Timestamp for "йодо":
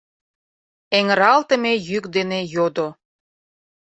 2.53-2.87